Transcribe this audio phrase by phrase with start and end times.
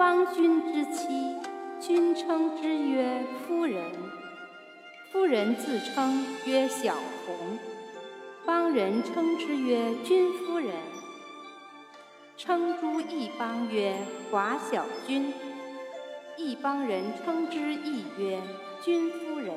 [0.00, 1.36] 邦君之妻，
[1.78, 3.84] 君称之曰夫人。
[5.12, 6.94] 夫人自称曰小
[7.26, 7.58] 红，
[8.46, 10.70] 邦人称之曰君夫人。
[12.38, 13.94] 称诸异邦曰
[14.32, 15.34] 寡小君，
[16.38, 18.40] 异邦人称之亦曰
[18.82, 19.54] 君夫人。